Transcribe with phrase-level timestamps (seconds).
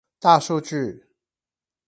[0.19, 1.05] 大數據